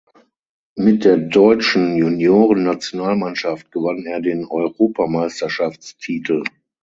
Mit 0.75 1.05
der 1.05 1.17
deutschen 1.17 1.95
Juniorennationalmannschaft 1.95 3.71
gewann 3.71 4.03
er 4.03 4.19
den 4.19 4.45
Europameisterschaftstitel. 4.47 6.41